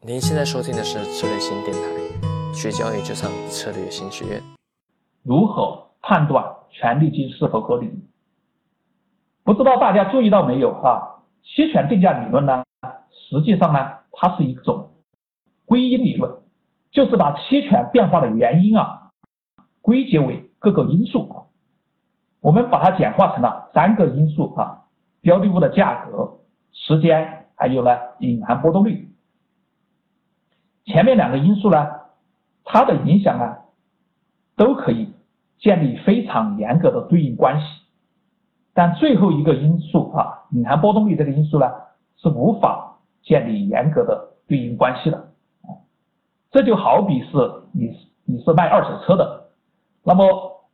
[0.00, 4.40] 您现在收听的是策略新电台，学交易就上策略新学院。
[5.24, 7.90] 如何判断权利金是否合理？
[9.42, 11.02] 不知道大家注意到没有啊？
[11.42, 12.62] 期权定价理论呢，
[13.10, 14.88] 实际上呢，它是一种
[15.66, 16.32] 归因理论，
[16.92, 19.10] 就是把期权变化的原因啊，
[19.82, 21.48] 归结为各个因素。
[22.40, 24.84] 我们把它简化成了三个因素啊：
[25.20, 26.38] 标的物的价格、
[26.70, 27.90] 时间，还有呢
[28.20, 29.12] 隐含波动率。
[30.88, 31.86] 前面两个因素呢，
[32.64, 33.56] 它的影响呢，
[34.56, 35.12] 都可以
[35.58, 37.66] 建立非常严格的对应关系，
[38.72, 41.70] 但最后一个因素啊，隐含波动率这个因素呢，
[42.16, 45.28] 是无法建立严格的对应关系的。
[46.50, 47.36] 这就好比是
[47.72, 49.50] 你你是卖二手车的，
[50.02, 50.64] 那么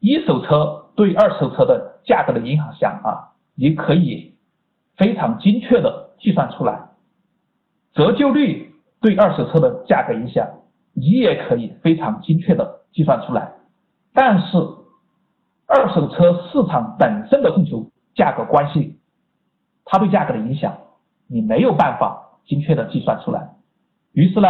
[0.00, 4.34] 一手车对二手车的价格的影响啊，你可以
[4.96, 6.90] 非常精确的计算出来，
[7.94, 8.70] 折旧率。
[9.02, 10.48] 对二手车的价格影响，
[10.94, 13.52] 你也可以非常精确的计算出来。
[14.14, 14.56] 但是，
[15.66, 19.00] 二手车市场本身的供求价格关系，
[19.84, 20.78] 它对价格的影响，
[21.26, 23.50] 你没有办法精确的计算出来。
[24.12, 24.48] 于是呢，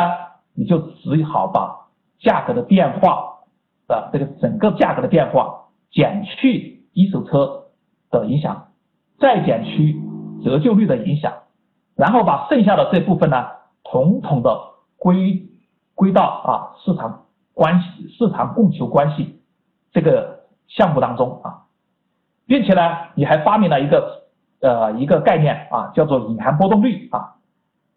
[0.55, 1.89] 你就只好把
[2.21, 3.39] 价格的变化
[3.89, 7.69] 的这个整个价格的变化减去一手车
[8.11, 8.69] 的影响，
[9.19, 9.97] 再减去
[10.45, 11.33] 折旧率的影响，
[11.97, 13.62] 然后把剩下的这部分呢。
[13.93, 14.59] 统统的
[14.97, 15.51] 归
[15.95, 19.43] 归到啊市场关系、市场供求关系
[19.93, 21.67] 这个项目当中啊，
[22.47, 22.81] 并且呢，
[23.15, 24.29] 你还发明了一个
[24.63, 27.35] 呃一个概念啊，叫做隐含波动率啊，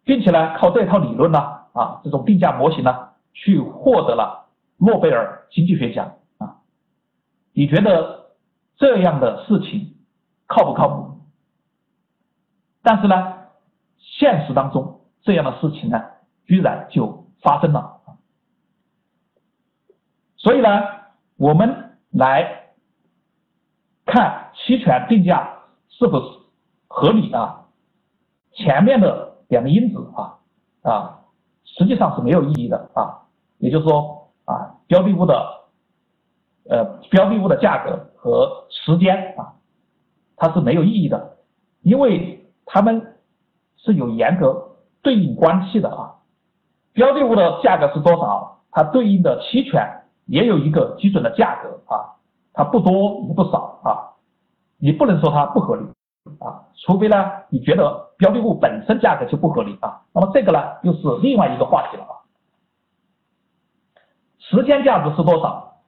[0.04, 1.40] 并且呢，靠这套理论呢
[1.72, 6.58] 啊这种定价模型呢，去获得了诺贝尔经济学奖啊，
[7.54, 8.32] 你觉得
[8.76, 9.96] 这样的事情
[10.46, 11.22] 靠不靠谱？
[12.84, 13.34] 但是呢，
[13.98, 14.95] 现实当中。
[15.26, 16.00] 这样的事情呢，
[16.46, 18.00] 居然就发生了。
[20.38, 20.70] 所以呢，
[21.36, 22.76] 我们来
[24.06, 26.22] 看期权定价是否
[26.88, 27.66] 合理啊？
[28.52, 30.38] 前面的两个因子啊
[30.84, 31.20] 啊，
[31.64, 33.26] 实际上是没有意义的啊。
[33.58, 35.66] 也就是说啊，标的物的
[36.70, 39.56] 呃标的物的价格和时间啊，
[40.36, 41.40] 它是没有意义的，
[41.82, 43.18] 因为它们
[43.78, 44.74] 是有严格。
[45.06, 46.16] 对应关系的啊，
[46.92, 48.64] 标的物的价格是多少？
[48.72, 52.18] 它对应的期权也有一个基准的价格啊，
[52.54, 54.18] 它不多也不少啊，
[54.80, 55.84] 你不能说它不合理
[56.40, 62.26] 啊，除非呢你觉得标的物本身价格就不合理啊，那么这个呢又是另外一个话题了啊。
[64.40, 65.82] 时间价值是多少？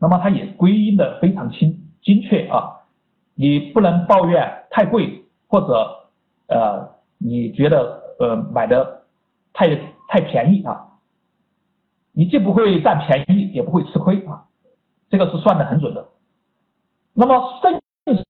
[0.00, 2.80] 那么它也归因的非常清精确啊，
[3.36, 6.08] 你不能抱怨太贵或者
[6.48, 6.88] 呃
[7.18, 8.04] 你觉得。
[8.18, 9.04] 呃，买的
[9.52, 9.76] 太
[10.08, 10.98] 太便宜啊，
[12.12, 14.46] 你既不会占便宜，也不会吃亏啊，
[15.10, 16.08] 这个是算的很准的。
[17.12, 17.80] 那么剩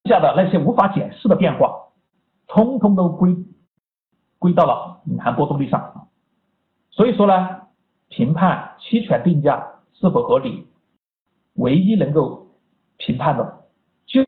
[0.04, 1.88] 下的那些无法解释的变化，
[2.46, 3.36] 通通都归
[4.38, 6.08] 归到了隐含波动率上。
[6.90, 7.68] 所以说呢，
[8.08, 10.66] 评判期权定价是否合理，
[11.54, 12.48] 唯一能够
[12.96, 13.64] 评判的
[14.06, 14.24] 就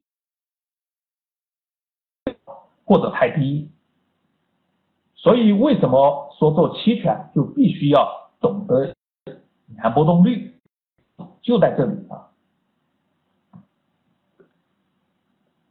[2.85, 3.71] 或者太低。
[5.21, 8.95] 所以，为什么说做期权就必须要懂得
[9.67, 10.55] 隐含波动率？
[11.43, 12.31] 就在这里啊。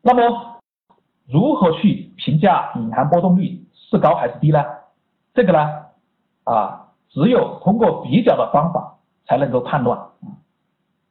[0.01, 0.59] 那么，
[1.25, 4.61] 如何去评价隐含波动率是高还是低呢？
[5.33, 5.85] 这个呢，
[6.43, 10.09] 啊，只有通过比较的方法才能够判断。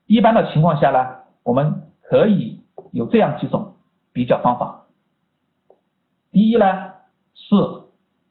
[0.04, 2.60] 一般的情况下呢，我们可以
[2.92, 3.76] 有这样几种
[4.12, 4.84] 比较方法。
[6.30, 6.66] 第一呢，
[7.32, 7.85] 是。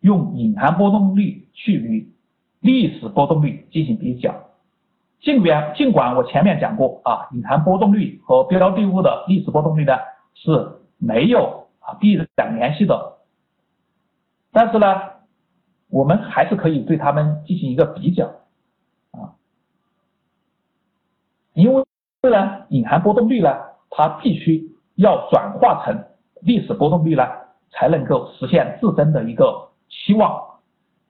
[0.05, 2.13] 用隐含波动率去与
[2.59, 4.35] 历史波动率进行比较，
[5.19, 9.93] 尽管尽管我前面讲过啊，隐含波动率和标的物的历史波动率呢
[10.35, 13.17] 是没有啊必然联系的，
[14.51, 14.85] 但是呢，
[15.89, 18.27] 我们还是可以对它们进行一个比较
[19.09, 19.33] 啊，
[21.53, 21.83] 因为
[22.29, 23.49] 呢，隐含波动率呢，
[23.89, 26.05] 它必须要转化成
[26.41, 27.23] 历史波动率呢，
[27.71, 29.71] 才能够实现自身的一个。
[29.89, 30.59] 期望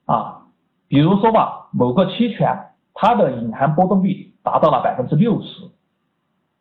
[0.06, 0.48] 啊，
[0.88, 5.69] 比如说吧，某个期权它的隐含波动率达到了百分之六十，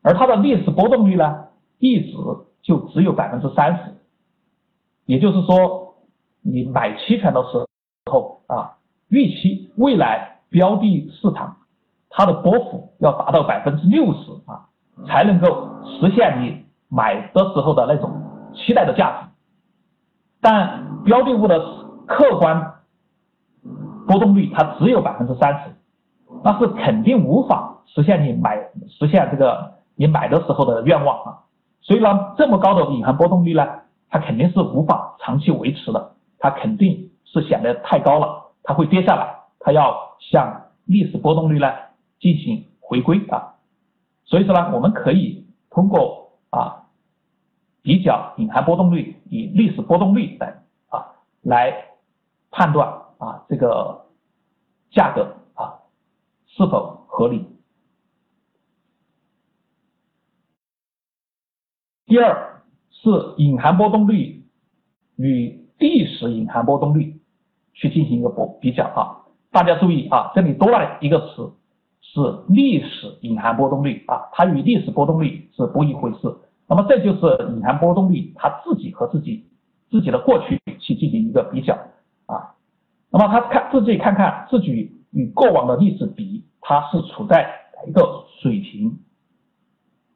[0.03, 2.17] 而它的历史波动率呢，一直
[2.63, 3.95] 就只有百分之三十。
[5.07, 5.97] 也就是说，
[6.43, 7.67] 你买期权的时
[8.11, 8.79] 候啊，
[9.09, 11.57] 预期未来标的市场
[12.09, 14.69] 它的波幅要达到百分之六十啊，
[15.07, 18.11] 才能够实现你买的时候的那种
[18.55, 19.29] 期待的价值。
[20.41, 22.75] 但标的物的客观
[24.07, 25.75] 波动率它只有百分之三十，
[26.43, 28.57] 那是肯定无法实现你买
[28.89, 31.39] 实现这个你买的时候的愿望啊。
[31.81, 33.67] 所以呢，这么高的隐含波动率呢，
[34.09, 41.71] 它肯定是无法长期维持的，它肯定是显得太高了，它会跌下来，它要向历史波动率呢
[42.21, 43.55] 进行回归啊。
[44.25, 46.85] 所以说呢，我们可以通过啊
[47.83, 50.49] 比较隐含波动率与历史波动率等
[50.89, 51.05] 啊
[51.43, 51.75] 来
[52.55, 54.07] 判断啊这个
[54.93, 55.83] 价格啊
[56.47, 57.45] 是否合理。
[62.07, 64.45] 第二是隐含波动率
[65.17, 67.21] 与历史隐含波动率
[67.73, 71.53] 去进行一个比比较啊，大家注意啊，这里多了一个词
[72.03, 76.33] 是历史隐含波动率啊，它与历史波动率是不一回事。
[76.69, 79.45] 那么这就是隐含波动率它自己和自己
[79.91, 81.77] 自己的过去去进行一个比较，
[83.17, 87.49] 那么他看自己看看自己与过往的历史比，它是处在
[87.87, 88.99] 一个水平？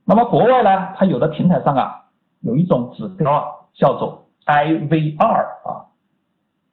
[0.05, 2.07] 那么国外呢，它有的平台上啊，
[2.41, 5.87] 有一种指标，叫做 IVR 啊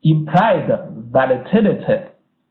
[0.01, 2.01] ，Implied Volatility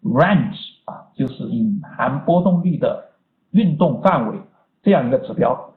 [0.05, 3.11] Range 啊，就是隐含波动率的
[3.51, 4.39] 运动范围
[4.85, 5.75] 这样一个指标，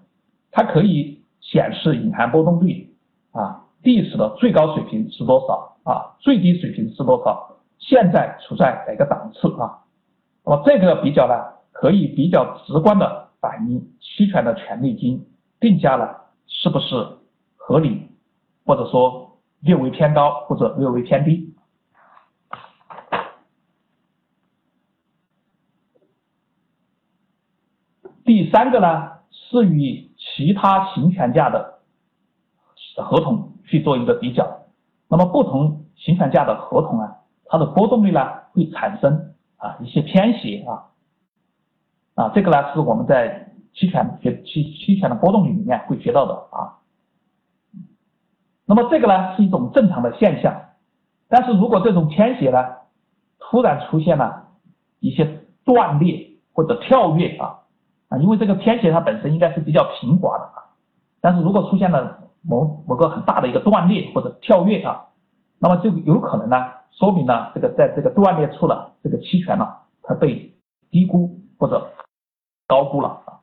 [0.52, 2.96] 它可以显示隐含波动率
[3.32, 9.84] 啊历史的最高水平是多少啊，最低水平是多少，现在处在哪个档次啊？
[10.46, 11.34] 那么这个比较呢，
[11.72, 13.28] 可以比较直观的。
[13.40, 15.24] 反映期权的权利金
[15.60, 16.10] 定价呢
[16.48, 16.96] 是不是
[17.56, 18.10] 合理，
[18.66, 21.54] 或者说略微偏高或者略微偏低。
[28.26, 31.80] 第三个呢是与其他行权价的
[32.98, 34.66] 合同去做一个比较，
[35.08, 37.17] 那么不同行权价的合同啊，
[37.50, 38.22] 它的波动率呢
[38.54, 40.86] 会产生啊一些偏斜啊。
[42.16, 46.82] 啊，这个呢是我们在期权学期期权的波动率里面会学到的啊。
[48.66, 50.60] 那么这个呢是一种正常的现象，
[51.30, 52.58] 但是如果这种偏斜呢
[53.40, 54.48] 突然出现了
[55.00, 57.60] 一些断裂或者跳跃啊
[58.10, 60.74] 啊，因为这个偏斜它本身应该是比较平滑的啊，
[61.22, 65.06] 但是如果出现了某某个很大的一个断裂或者跳跃啊，
[65.60, 66.58] 那么就有可能呢
[67.00, 69.66] 说明呢这个在这个断裂处的这个期权呢
[70.04, 70.54] 它被
[70.90, 71.94] 低估或者。
[72.70, 73.40] 高估了啊。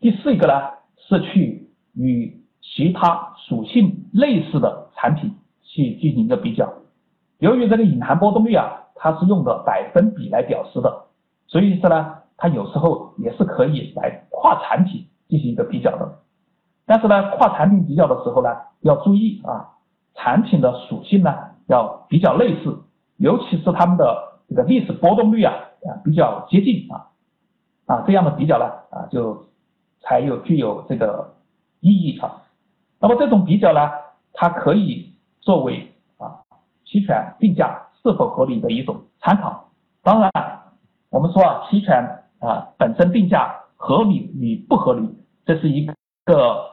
[0.00, 0.54] 第四一个呢
[0.96, 6.72] 是去与其他属性类似的产品去进行一个比较。
[7.36, 11.08] 由于这个隐含波动率啊，它是用的百分比来表示的，
[11.46, 16.20] 所以说呢，它有时候也是可以来跨产品进行一个比较的。
[16.86, 18.48] 但是呢，跨产品比较的时候呢，
[18.80, 19.68] 要注意啊，
[20.22, 21.34] 产品的属性呢
[21.66, 22.84] 要比较类似，
[23.16, 25.54] 尤其是它们的这个历史波动率啊。
[25.80, 27.08] 啊，比较接近啊，
[27.86, 29.46] 啊，这样的比较呢，啊，就
[30.02, 31.36] 才有具有这个
[31.80, 32.42] 意义啊。
[32.98, 33.90] 那么这种比较呢，
[34.34, 36.44] 它可以作为啊
[36.84, 39.70] 期权定价是否合理的一种参考。
[40.02, 40.30] 当然，
[41.08, 45.08] 我们说啊，期权啊本身定价合理与不合理，
[45.46, 45.86] 这是一
[46.26, 46.72] 个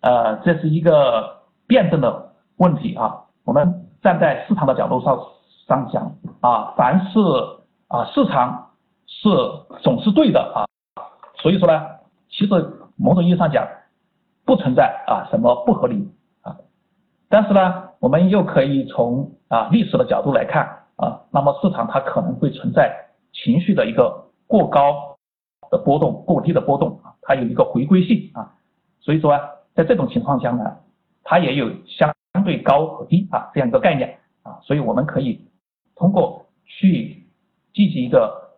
[0.00, 2.25] 呃，这是一个辩证的
[2.56, 3.24] 问题啊。
[3.44, 5.18] 我们站在市场的角度上
[5.68, 7.20] 上讲啊，凡是
[7.88, 8.70] 啊，市场
[9.06, 9.28] 是
[9.82, 10.66] 总是对的啊，
[11.36, 11.86] 所以说呢，
[12.28, 12.52] 其实
[12.96, 13.64] 某种意义上讲，
[14.44, 16.56] 不存在啊什么不合理啊，
[17.28, 22.92] 但是呢，我们又可以从啊历史的角度来看啊，那么市场它可能会存在
[23.32, 25.16] 情绪的一个过高
[25.70, 28.54] 的波动、过低的波动啊，它有一个回归性啊，
[29.00, 29.40] 所以说啊，
[29.74, 30.78] 在这种情况下呢，
[31.22, 32.12] 它也有相
[32.46, 35.46] 对高和低啊这样一个概念啊，所以我们可以
[35.94, 37.22] 通过去。
[37.76, 38.52] 进行一个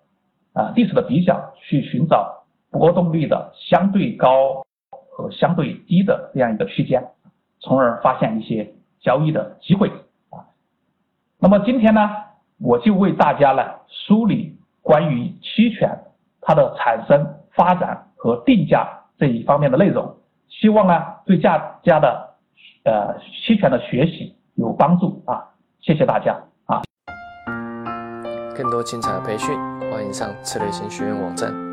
[0.53, 4.65] 啊历史的比较，去寻找波动率的相对高
[5.11, 7.05] 和相对低的这样一个区间，
[7.59, 9.89] 从而发现一些交易的机会
[10.31, 10.47] 啊。
[11.41, 12.09] 那么今天呢，
[12.61, 15.99] 我就为大家呢梳理关于期权
[16.41, 20.15] 它的产生、发展和定价这一方面的内容，
[20.49, 22.28] 希望呢对大家的
[22.85, 25.45] 呃期权的学习有帮助啊。
[25.81, 26.37] 谢谢大家
[26.67, 26.83] 啊。
[28.57, 29.55] 更多精彩的培训，
[29.91, 31.68] 欢迎上策略型学院网站。